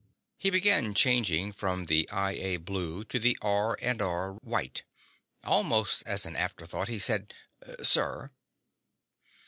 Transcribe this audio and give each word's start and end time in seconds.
He 0.35 0.49
began 0.49 0.95
changing 0.95 1.51
from 1.53 1.85
the 1.85 2.09
I 2.09 2.31
A 2.31 2.57
blue 2.57 3.03
to 3.03 3.19
the 3.19 3.37
R&R 3.39 4.31
white. 4.41 4.83
Almost 5.43 6.01
as 6.07 6.25
an 6.25 6.35
afterthought, 6.35 6.87
he 6.87 6.97
said:"... 6.97 7.35
Sir." 7.83 8.31